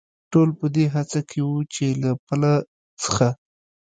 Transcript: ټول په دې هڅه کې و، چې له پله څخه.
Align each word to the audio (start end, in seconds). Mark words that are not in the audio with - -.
ټول 0.31 0.49
په 0.59 0.65
دې 0.75 0.85
هڅه 0.95 1.19
کې 1.29 1.39
و، 1.47 1.51
چې 1.73 1.85
له 2.01 2.11
پله 2.27 2.51
څخه. 3.01 3.27